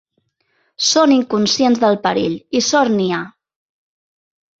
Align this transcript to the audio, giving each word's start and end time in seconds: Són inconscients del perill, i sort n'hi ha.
Són 0.85 1.11
inconscients 1.15 1.81
del 1.83 1.97
perill, 2.05 2.33
i 2.61 2.61
sort 2.69 2.95
n'hi 2.95 3.07
ha. 3.19 3.21